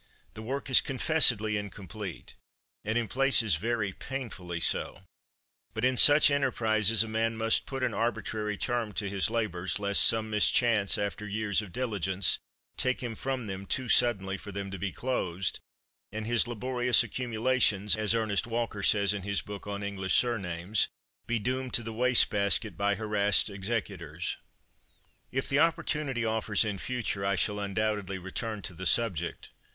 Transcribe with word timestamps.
The 0.33 0.41
work 0.41 0.67
is 0.67 0.81
confessedly 0.81 1.57
incomplete, 1.57 2.33
and 2.83 2.97
in 2.97 3.07
places 3.07 3.57
very 3.57 3.91
painfully 3.93 4.59
so, 4.59 5.03
but 5.75 5.85
in 5.85 5.95
such 5.95 6.31
enterprises 6.31 7.03
a 7.03 7.07
man 7.07 7.37
must 7.37 7.67
put 7.67 7.83
an 7.83 7.93
arbitrary 7.93 8.57
term 8.57 8.93
to 8.93 9.07
his 9.07 9.29
labors, 9.29 9.79
lest 9.79 10.03
some 10.03 10.31
mischance, 10.31 10.97
after 10.97 11.27
years 11.27 11.61
of 11.61 11.71
diligence, 11.71 12.39
take 12.77 13.03
him 13.03 13.13
from 13.13 13.45
them 13.45 13.67
too 13.67 13.87
suddenly 13.87 14.37
for 14.37 14.51
them 14.51 14.71
to 14.71 14.79
be 14.79 14.91
closed, 14.91 15.59
and 16.11 16.25
his 16.25 16.47
laborious 16.47 17.03
accumulations, 17.03 17.95
as 17.95 18.15
Ernest 18.15 18.47
Walker 18.47 18.81
says 18.81 19.13
in 19.13 19.21
his 19.21 19.43
book 19.43 19.67
on 19.67 19.83
English 19.83 20.15
surnames, 20.15 20.87
be 21.27 21.37
"doomed 21.37 21.75
to 21.75 21.83
the 21.83 21.93
waste 21.93 22.31
basket 22.31 22.75
by 22.75 22.95
harassed 22.95 23.51
executors." 23.51 24.37
If 25.31 25.47
the 25.47 25.59
opportunity 25.59 26.25
offers 26.25 26.65
in 26.65 26.79
future 26.79 27.23
I 27.23 27.35
shall 27.35 27.59
undoubtedly 27.59 28.17
return 28.17 28.63
to 28.63 28.73
the 28.73 28.87
subject. 28.87 29.51